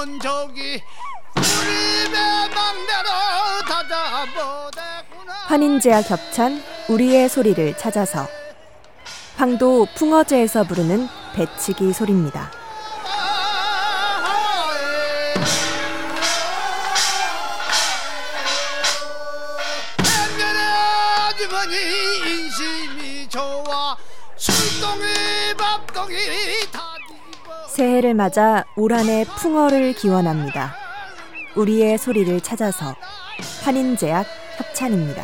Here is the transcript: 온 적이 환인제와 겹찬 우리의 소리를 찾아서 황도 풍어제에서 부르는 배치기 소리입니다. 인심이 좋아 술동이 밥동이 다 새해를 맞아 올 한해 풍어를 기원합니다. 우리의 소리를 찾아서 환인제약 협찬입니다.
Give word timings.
온 0.00 0.18
적이 0.18 0.82
환인제와 5.46 6.00
겹찬 6.00 6.62
우리의 6.88 7.28
소리를 7.28 7.76
찾아서 7.76 8.26
황도 9.36 9.88
풍어제에서 9.94 10.64
부르는 10.64 11.06
배치기 11.34 11.92
소리입니다. 11.92 12.50
인심이 22.26 23.28
좋아 23.28 23.96
술동이 24.36 25.04
밥동이 25.58 26.16
다 26.72 26.89
새해를 27.80 28.12
맞아 28.12 28.66
올 28.76 28.92
한해 28.92 29.24
풍어를 29.38 29.94
기원합니다. 29.94 30.74
우리의 31.56 31.96
소리를 31.96 32.38
찾아서 32.42 32.94
환인제약 33.64 34.26
협찬입니다. 34.58 35.22